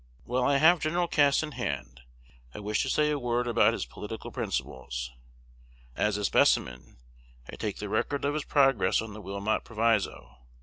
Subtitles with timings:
[0.23, 1.07] While I have Gen.
[1.09, 2.01] Cass in hand,
[2.55, 5.11] I wish to say a word about his political principles.
[5.95, 6.97] As a specimen,
[7.47, 10.37] I take the record of his progress on the Wilmot Proviso.